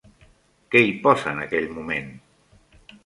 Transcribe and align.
Què 0.75 0.81
hi 0.85 0.95
posa 1.03 1.33
en 1.33 1.43
aquell 1.45 1.69
moment? 1.77 2.11